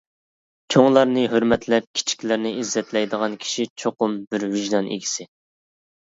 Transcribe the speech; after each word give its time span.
چوڭلارنى 0.75 1.25
ھۆرمەتلەپ، 1.33 1.83
كىچىكلەرنى 1.99 2.53
ئىززەتلەيدىغان 2.61 3.35
كىشى 3.43 3.65
چوقۇم 3.83 4.15
بىر 4.31 4.47
ۋىجدان 4.55 4.89
ئىگىسى. 4.97 5.27